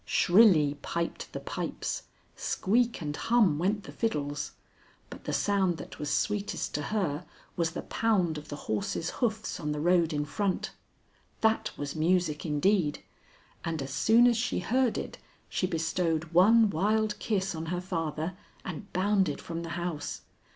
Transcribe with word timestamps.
"Shrilly 0.03 0.79
piped 0.81 1.31
the 1.31 1.39
pipes, 1.39 2.05
squeak 2.35 3.01
and 3.03 3.15
hum 3.15 3.59
went 3.59 3.83
the 3.83 3.91
fiddles, 3.91 4.53
but 5.11 5.25
the 5.25 5.31
sound 5.31 5.77
that 5.77 5.99
was 5.99 6.09
sweetest 6.11 6.73
to 6.73 6.81
her 6.81 7.23
was 7.55 7.73
the 7.73 7.83
pound 7.83 8.39
of 8.39 8.47
the 8.47 8.55
horses' 8.65 9.11
hoofs 9.21 9.59
on 9.59 9.73
the 9.73 9.79
road 9.79 10.11
in 10.11 10.25
front. 10.25 10.71
That 11.41 11.69
was 11.77 11.95
music 11.95 12.47
indeed, 12.47 13.03
and 13.63 13.79
as 13.79 13.93
soon 13.93 14.25
as 14.25 14.37
she 14.37 14.57
heard 14.57 14.97
it 14.97 15.19
she 15.47 15.67
bestowed 15.67 16.33
one 16.33 16.71
wild 16.71 17.19
kiss 17.19 17.53
on 17.53 17.67
her 17.67 17.79
father 17.79 18.35
and 18.65 18.91
bounded 18.93 19.39
from 19.39 19.61
the 19.61 19.69
house. 19.77 20.21